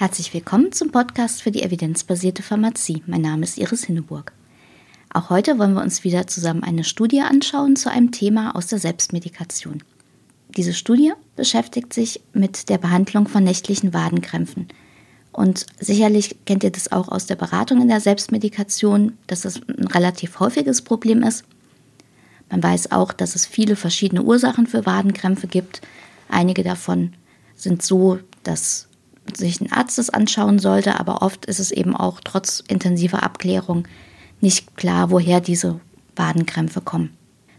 [0.00, 3.02] Herzlich willkommen zum Podcast für die evidenzbasierte Pharmazie.
[3.06, 4.32] Mein Name ist Iris Hinneburg.
[5.12, 8.78] Auch heute wollen wir uns wieder zusammen eine Studie anschauen zu einem Thema aus der
[8.78, 9.82] Selbstmedikation.
[10.56, 14.68] Diese Studie beschäftigt sich mit der Behandlung von nächtlichen Wadenkrämpfen.
[15.32, 19.86] Und sicherlich kennt ihr das auch aus der Beratung in der Selbstmedikation, dass das ein
[19.86, 21.44] relativ häufiges Problem ist.
[22.48, 25.82] Man weiß auch, dass es viele verschiedene Ursachen für Wadenkrämpfe gibt.
[26.30, 27.12] Einige davon
[27.54, 28.88] sind so, dass
[29.34, 33.86] sich ein Arzt das anschauen sollte, aber oft ist es eben auch trotz intensiver Abklärung
[34.40, 35.80] nicht klar, woher diese
[36.16, 37.10] Wadenkrämpfe kommen.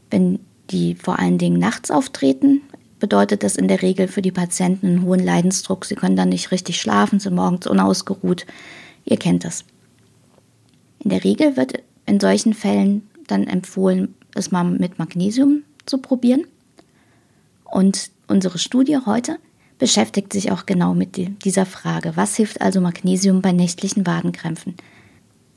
[0.09, 2.61] Wenn die vor allen Dingen nachts auftreten,
[2.99, 5.85] bedeutet das in der Regel für die Patienten einen hohen Leidensdruck.
[5.85, 8.45] Sie können dann nicht richtig schlafen, sind morgens unausgeruht.
[9.05, 9.65] Ihr kennt das.
[10.99, 11.73] In der Regel wird
[12.05, 16.45] in solchen Fällen dann empfohlen, es mal mit Magnesium zu probieren.
[17.65, 19.37] Und unsere Studie heute
[19.81, 22.15] beschäftigt sich auch genau mit dieser Frage.
[22.15, 24.75] Was hilft also Magnesium bei nächtlichen Wadenkrämpfen?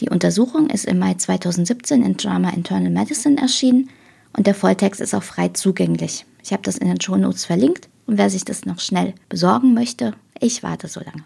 [0.00, 3.90] Die Untersuchung ist im Mai 2017 in JAMA Internal Medicine erschienen
[4.34, 6.24] und der Volltext ist auch frei zugänglich.
[6.42, 10.14] Ich habe das in den Shownotes verlinkt und wer sich das noch schnell besorgen möchte,
[10.40, 11.24] ich warte so lange.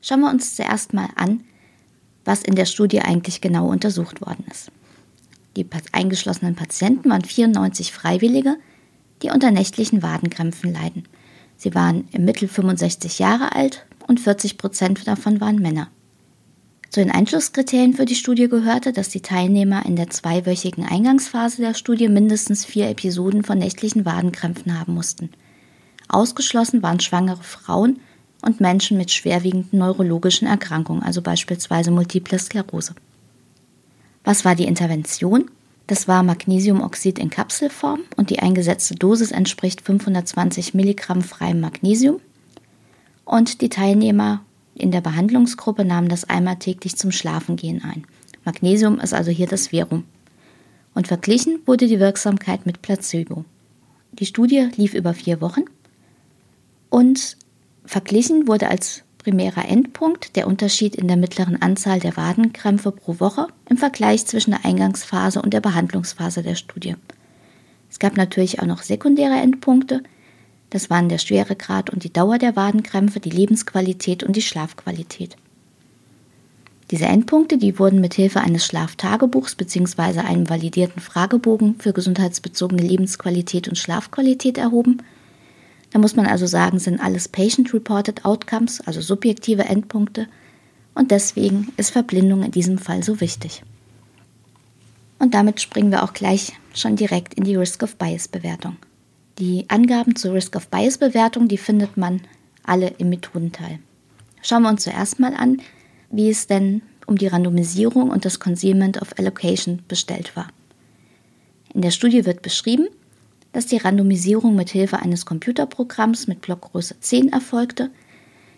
[0.00, 1.44] Schauen wir uns zuerst mal an,
[2.24, 4.72] was in der Studie eigentlich genau untersucht worden ist.
[5.56, 8.56] Die eingeschlossenen Patienten waren 94 Freiwillige,
[9.22, 11.04] die unter nächtlichen Wadenkrämpfen leiden.
[11.56, 15.88] Sie waren im Mittel 65 Jahre alt und 40 Prozent davon waren Männer.
[16.90, 21.74] Zu den Einschlusskriterien für die Studie gehörte, dass die Teilnehmer in der zweiwöchigen Eingangsphase der
[21.74, 25.30] Studie mindestens vier Episoden von nächtlichen Wadenkrämpfen haben mussten.
[26.08, 28.00] Ausgeschlossen waren schwangere Frauen
[28.40, 32.94] und Menschen mit schwerwiegenden neurologischen Erkrankungen, also beispielsweise Multiple Sklerose.
[34.28, 35.50] Was war die Intervention?
[35.86, 42.20] Das war Magnesiumoxid in Kapselform und die eingesetzte Dosis entspricht 520 Milligramm freiem Magnesium.
[43.24, 44.42] Und die Teilnehmer
[44.74, 48.04] in der Behandlungsgruppe nahmen das einmal täglich zum Schlafengehen ein.
[48.44, 50.04] Magnesium ist also hier das Verum.
[50.92, 53.46] Und verglichen wurde die Wirksamkeit mit Placebo.
[54.12, 55.64] Die Studie lief über vier Wochen
[56.90, 57.38] und
[57.86, 63.48] verglichen wurde als primärer Endpunkt der Unterschied in der mittleren Anzahl der Wadenkrämpfe pro Woche
[63.68, 66.96] im Vergleich zwischen der Eingangsphase und der Behandlungsphase der Studie.
[67.90, 70.02] Es gab natürlich auch noch sekundäre Endpunkte.
[70.70, 75.36] Das waren der Schweregrad und die Dauer der Wadenkrämpfe, die Lebensqualität und die Schlafqualität.
[76.90, 80.20] Diese Endpunkte, die wurden mit Hilfe eines Schlaftagebuchs bzw.
[80.20, 85.02] einem validierten Fragebogen für gesundheitsbezogene Lebensqualität und Schlafqualität erhoben–
[85.90, 90.28] da muss man also sagen, sind alles Patient-Reported Outcomes, also subjektive Endpunkte.
[90.94, 93.62] Und deswegen ist Verblindung in diesem Fall so wichtig.
[95.18, 98.76] Und damit springen wir auch gleich schon direkt in die Risk of Bias Bewertung.
[99.38, 102.20] Die Angaben zur Risk of Bias Bewertung, die findet man
[102.64, 103.78] alle im Methodenteil.
[104.42, 105.60] Schauen wir uns zuerst mal an,
[106.10, 110.48] wie es denn um die Randomisierung und das Concealment of Allocation bestellt war.
[111.72, 112.88] In der Studie wird beschrieben,
[113.52, 117.90] dass die Randomisierung mit Hilfe eines Computerprogramms mit Blockgröße 10 erfolgte.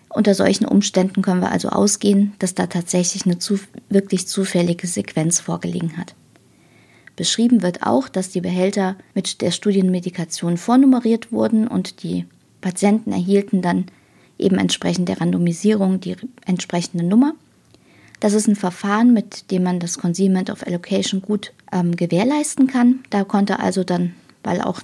[0.08, 5.38] Unter solchen Umständen können wir also ausgehen, dass da tatsächlich eine zu, wirklich zufällige Sequenz
[5.40, 6.14] vorgelegen hat.
[7.14, 12.24] Beschrieben wird auch, dass die Behälter mit der Studienmedikation vornummeriert wurden und die
[12.60, 13.86] Patienten erhielten dann
[14.38, 17.34] eben entsprechend der Randomisierung die entsprechende Nummer.
[18.20, 23.00] Das ist ein Verfahren, mit dem man das Concealment of Allocation gut ähm, gewährleisten kann.
[23.10, 24.80] Da konnte also dann weil auch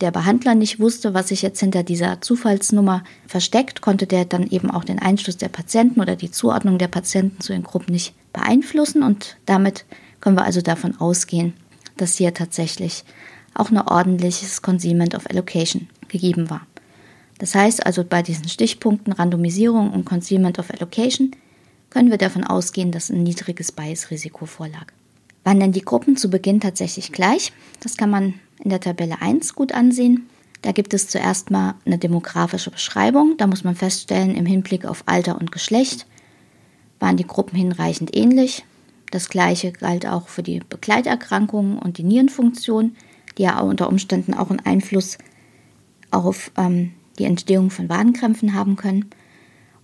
[0.00, 4.70] der Behandler nicht wusste, was sich jetzt hinter dieser Zufallsnummer versteckt, konnte der dann eben
[4.70, 9.02] auch den Einschluss der Patienten oder die Zuordnung der Patienten zu den Gruppen nicht beeinflussen
[9.02, 9.84] und damit
[10.20, 11.54] können wir also davon ausgehen,
[11.96, 13.04] dass hier tatsächlich
[13.54, 16.66] auch ein ordentliches Concealment of Allocation gegeben war.
[17.38, 21.32] Das heißt also bei diesen Stichpunkten Randomisierung und Concealment of Allocation
[21.90, 24.92] können wir davon ausgehen, dass ein niedriges Bias-Risiko vorlag.
[25.48, 27.54] Waren denn die Gruppen zu Beginn tatsächlich gleich?
[27.80, 30.28] Das kann man in der Tabelle 1 gut ansehen.
[30.60, 33.38] Da gibt es zuerst mal eine demografische Beschreibung.
[33.38, 36.06] Da muss man feststellen, im Hinblick auf Alter und Geschlecht
[37.00, 38.66] waren die Gruppen hinreichend ähnlich.
[39.10, 42.94] Das gleiche galt auch für die Begleiterkrankungen und die Nierenfunktion,
[43.38, 45.16] die ja unter Umständen auch einen Einfluss
[46.10, 49.06] auf ähm, die Entstehung von Wadenkrämpfen haben können.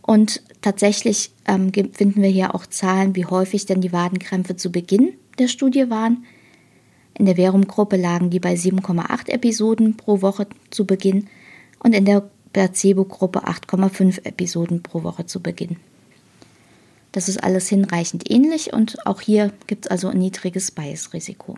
[0.03, 5.15] Und tatsächlich ähm, finden wir hier auch Zahlen, wie häufig denn die Wadenkrämpfe zu Beginn
[5.39, 6.25] der Studie waren.
[7.17, 11.29] In der Verum-Gruppe lagen die bei 7,8 Episoden pro Woche zu Beginn
[11.79, 15.77] und in der Placebo-Gruppe 8,5 Episoden pro Woche zu Beginn.
[17.13, 21.57] Das ist alles hinreichend ähnlich und auch hier gibt es also ein niedriges Bias-Risiko.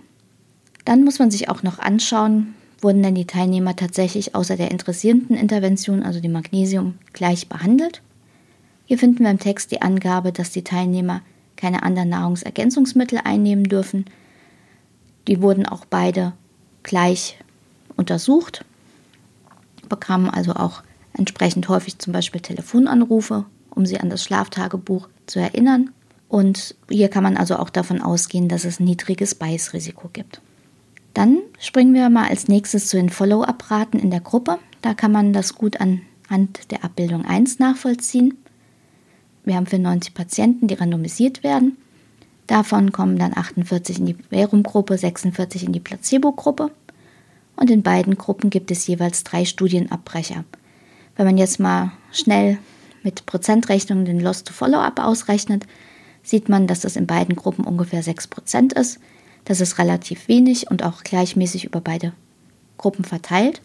[0.85, 5.37] Dann muss man sich auch noch anschauen, wurden denn die Teilnehmer tatsächlich außer der interessierenden
[5.37, 8.03] Intervention, also dem Magnesium, gleich behandelt.
[8.85, 11.23] Hier finden wir im Text die Angabe, dass die Teilnehmer
[11.57, 14.07] keine anderen Nahrungsergänzungsmittel einnehmen dürfen.
[15.29, 16.33] Die wurden auch beide
[16.83, 17.39] gleich
[17.97, 18.65] untersucht,
[19.89, 20.83] bekamen also auch
[21.15, 25.91] entsprechend häufig zum Beispiel Telefonanrufe, um sie an das Schlaftagebuch zu erinnern.
[26.29, 30.41] Und hier kann man also auch davon ausgehen, dass es ein niedriges Bias-Risiko gibt.
[31.15, 34.59] Dann springen wir mal als nächstes zu den Follow-up-Raten in der Gruppe.
[34.83, 38.37] Da kann man das gut anhand der Abbildung 1 nachvollziehen.
[39.47, 41.79] Wir haben 94 Patienten, die randomisiert werden.
[42.49, 46.73] Davon kommen dann 48 in die Verum-Gruppe, 46 in die Placebo-Gruppe.
[47.55, 50.45] Und in beiden Gruppen gibt es jeweils drei Studienabbrecher.
[51.15, 52.59] Wenn man jetzt mal schnell
[53.03, 55.65] mit Prozentrechnung den Loss to Follow-up ausrechnet,
[56.25, 58.99] sieht man, dass das in beiden Gruppen ungefähr 6% ist.
[59.45, 62.13] Das ist relativ wenig und auch gleichmäßig über beide
[62.79, 63.63] Gruppen verteilt.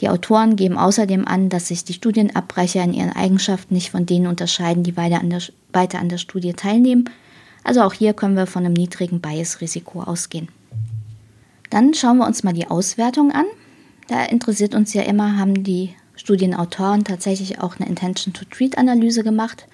[0.00, 4.26] Die Autoren geben außerdem an, dass sich die Studienabbrecher in ihren Eigenschaften nicht von denen
[4.26, 5.42] unterscheiden, die weiter an der,
[5.72, 7.10] weiter an der Studie teilnehmen.
[7.64, 10.48] Also auch hier können wir von einem niedrigen Bias-Risiko ausgehen.
[11.70, 13.44] Dann schauen wir uns mal die Auswertung an.
[14.06, 19.66] Da interessiert uns ja immer, haben die Studienautoren tatsächlich auch eine Intention-to-Treat-Analyse gemacht.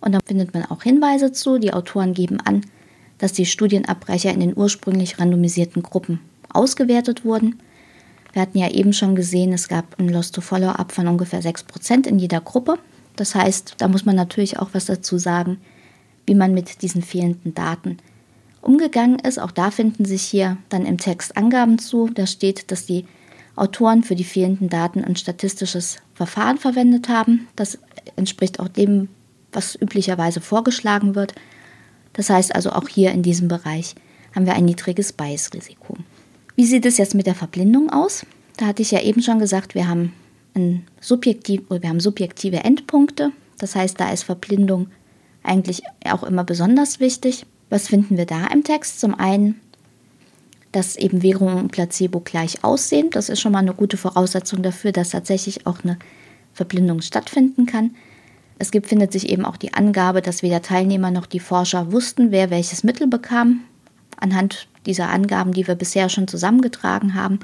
[0.00, 1.58] Und da findet man auch Hinweise zu.
[1.58, 2.62] Die Autoren geben an,
[3.18, 7.60] dass die Studienabbrecher in den ursprünglich randomisierten Gruppen ausgewertet wurden.
[8.32, 12.06] Wir hatten ja eben schon gesehen, es gab ein Loss to Follow-up von ungefähr 6%
[12.06, 12.78] in jeder Gruppe.
[13.16, 15.58] Das heißt, da muss man natürlich auch was dazu sagen,
[16.26, 17.98] wie man mit diesen fehlenden Daten
[18.62, 19.38] umgegangen ist.
[19.38, 22.08] Auch da finden sich hier dann im Text Angaben zu.
[22.08, 23.04] Da steht, dass die
[23.56, 27.48] Autoren für die fehlenden Daten ein statistisches Verfahren verwendet haben.
[27.56, 27.78] Das
[28.16, 29.08] entspricht auch dem,
[29.52, 31.34] was üblicherweise vorgeschlagen wird.
[32.12, 33.94] Das heißt also auch hier in diesem Bereich
[34.34, 35.96] haben wir ein niedriges Bias-Risiko.
[36.60, 38.26] Wie sieht es jetzt mit der Verblindung aus?
[38.58, 40.12] Da hatte ich ja eben schon gesagt, wir haben,
[40.54, 43.32] ein subjektiv, wir haben subjektive Endpunkte.
[43.56, 44.88] Das heißt, da ist Verblindung
[45.42, 47.46] eigentlich auch immer besonders wichtig.
[47.70, 49.00] Was finden wir da im Text?
[49.00, 49.58] Zum einen,
[50.70, 53.08] dass eben Währung und Placebo gleich aussehen.
[53.08, 55.98] Das ist schon mal eine gute Voraussetzung dafür, dass tatsächlich auch eine
[56.52, 57.92] Verblindung stattfinden kann.
[58.58, 62.32] Es gibt, findet sich eben auch die Angabe, dass weder Teilnehmer noch die Forscher wussten,
[62.32, 63.62] wer welches Mittel bekam.
[64.20, 67.40] Anhand dieser Angaben, die wir bisher schon zusammengetragen haben,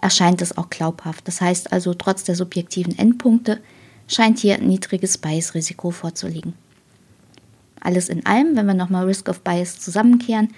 [0.00, 1.28] erscheint es auch glaubhaft.
[1.28, 3.60] Das heißt also, trotz der subjektiven Endpunkte
[4.08, 6.54] scheint hier ein niedriges Bias-Risiko vorzuliegen.
[7.80, 10.48] Alles in allem, wenn wir nochmal Risk of Bias zusammenkehren,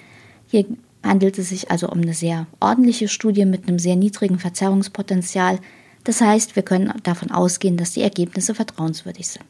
[0.49, 0.65] hier
[1.03, 5.59] handelt es sich also um eine sehr ordentliche Studie mit einem sehr niedrigen Verzerrungspotenzial.
[6.05, 9.45] Das heißt, wir können davon ausgehen, dass die Ergebnisse vertrauenswürdig sind.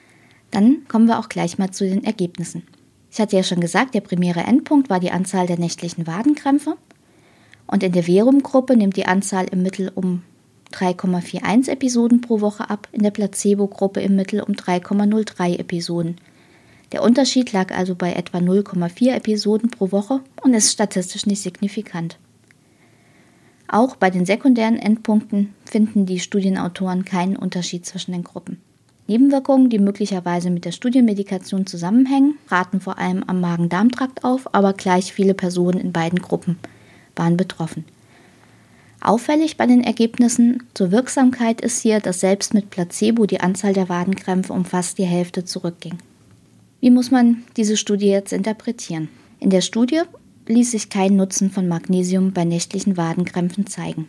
[0.51, 2.63] Dann kommen wir auch gleich mal zu den Ergebnissen.
[3.13, 6.79] Ich hatte ja schon gesagt, der primäre Endpunkt war die Anzahl der nächtlichen Wadenkrämpfe.
[7.67, 10.23] Und in der Verum-Gruppe nimmt die Anzahl im Mittel um
[10.73, 16.17] 3,41 Episoden pro Woche ab, in der Placebo-Gruppe im Mittel um 3,03 Episoden.
[16.93, 22.19] Der Unterschied lag also bei etwa 0,4 Episoden pro Woche und ist statistisch nicht signifikant.
[23.69, 28.63] Auch bei den sekundären Endpunkten finden die Studienautoren keinen Unterschied zwischen den Gruppen.
[29.07, 35.13] Nebenwirkungen, die möglicherweise mit der Studienmedikation zusammenhängen, raten vor allem am Magen-Darm-Trakt auf, aber gleich
[35.13, 36.59] viele Personen in beiden Gruppen
[37.17, 37.85] waren betroffen.
[39.01, 43.89] Auffällig bei den Ergebnissen zur Wirksamkeit ist hier, dass selbst mit Placebo die Anzahl der
[43.89, 45.99] Wadenkrämpfe um fast die Hälfte zurückging.
[46.81, 49.09] Wie muss man diese Studie jetzt interpretieren?
[49.41, 50.03] In der Studie
[50.47, 54.07] ließ sich kein Nutzen von Magnesium bei nächtlichen Wadenkrämpfen zeigen.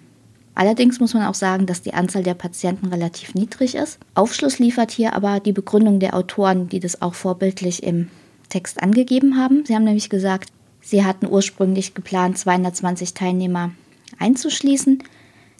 [0.55, 3.97] Allerdings muss man auch sagen, dass die Anzahl der Patienten relativ niedrig ist.
[4.13, 8.09] Aufschluss liefert hier aber die Begründung der Autoren, die das auch vorbildlich im
[8.49, 9.65] Text angegeben haben.
[9.65, 13.71] Sie haben nämlich gesagt, sie hatten ursprünglich geplant, 220 Teilnehmer
[14.19, 15.03] einzuschließen.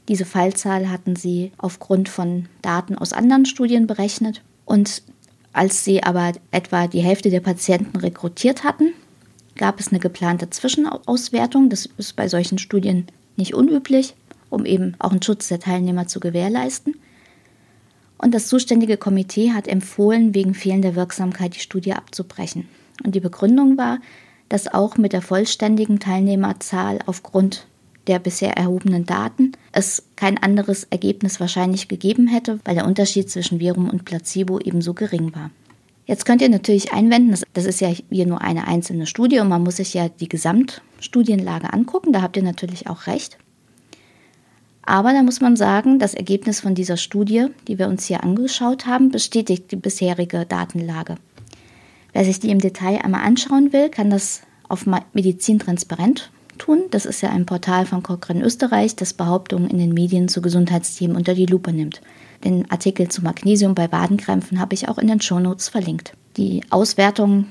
[0.10, 4.42] Diese Fallzahl hatten sie aufgrund von Daten aus anderen Studien berechnet.
[4.66, 5.02] Und
[5.54, 8.94] als sie aber etwa die Hälfte der Patienten rekrutiert hatten,
[9.56, 11.70] gab es eine geplante Zwischenauswertung.
[11.70, 13.08] Das ist bei solchen Studien
[13.38, 14.14] nicht unüblich
[14.54, 16.96] um eben auch einen Schutz der Teilnehmer zu gewährleisten.
[18.18, 22.70] Und das zuständige Komitee hat empfohlen, wegen fehlender Wirksamkeit die Studie abzubrechen.
[23.04, 24.00] Und die Begründung war,
[24.50, 27.68] dass auch mit der vollständigen Teilnehmerzahl aufgrund
[28.08, 33.60] der bisher erhobenen Daten es kein anderes Ergebnis wahrscheinlich gegeben hätte, weil der Unterschied zwischen
[33.60, 35.52] Verum und Placebo ebenso gering war.
[36.06, 39.64] Jetzt könnt ihr natürlich einwenden, das ist ja hier nur eine einzelne Studie und man
[39.64, 43.38] muss sich ja die Gesamtstudienlage angucken, da habt ihr natürlich auch recht.
[44.86, 48.86] Aber da muss man sagen, das Ergebnis von dieser Studie, die wir uns hier angeschaut
[48.86, 51.16] haben, bestätigt die bisherige Datenlage.
[52.12, 56.84] Wer sich die im Detail einmal anschauen will, kann das auf Medizin Transparent tun.
[56.92, 61.16] Das ist ja ein Portal von Cochrane Österreich, das Behauptungen in den Medien zu Gesundheitsthemen
[61.16, 62.02] unter die Lupe nimmt.
[62.44, 66.14] Den Artikel zu Magnesium bei Wadenkrämpfen habe ich auch in den Shownotes verlinkt.
[66.38, 67.46] Die Auswertung,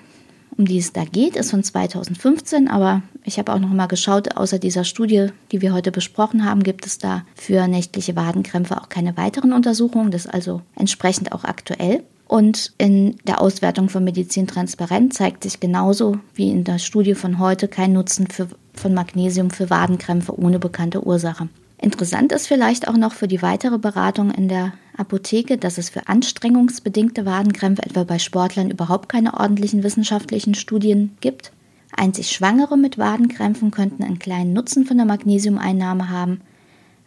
[0.57, 4.37] um die es da geht, ist von 2015, aber ich habe auch noch mal geschaut,
[4.37, 8.89] außer dieser Studie, die wir heute besprochen haben, gibt es da für nächtliche Wadenkrämpfe auch
[8.89, 10.11] keine weiteren Untersuchungen.
[10.11, 12.03] Das ist also entsprechend auch aktuell.
[12.27, 17.39] Und in der Auswertung von Medizin Transparent zeigt sich genauso wie in der Studie von
[17.39, 21.49] heute kein Nutzen für, von Magnesium für Wadenkrämpfe ohne bekannte Ursache.
[21.83, 26.07] Interessant ist vielleicht auch noch für die weitere Beratung in der Apotheke, dass es für
[26.07, 31.51] anstrengungsbedingte Wadenkrämpfe etwa bei Sportlern überhaupt keine ordentlichen wissenschaftlichen Studien gibt.
[31.91, 36.41] Einzig Schwangere mit Wadenkrämpfen könnten einen kleinen Nutzen von der Magnesiumeinnahme haben,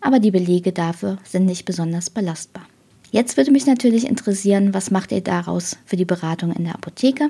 [0.02, 2.64] aber die Belege dafür sind nicht besonders belastbar.
[3.12, 7.30] Jetzt würde mich natürlich interessieren, was macht ihr daraus für die Beratung in der Apotheke?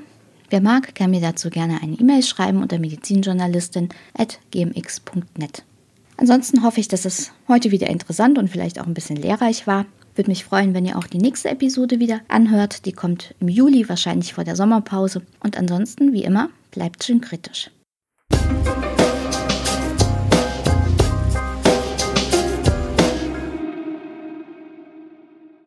[0.50, 5.62] Wer mag, kann mir dazu gerne eine E-Mail schreiben unter medizinjournalistin.gmx.net.
[6.16, 9.86] Ansonsten hoffe ich, dass es heute wieder interessant und vielleicht auch ein bisschen lehrreich war.
[10.14, 12.86] Würde mich freuen, wenn ihr auch die nächste Episode wieder anhört.
[12.86, 15.22] Die kommt im Juli, wahrscheinlich vor der Sommerpause.
[15.40, 17.70] Und ansonsten, wie immer, bleibt schön kritisch.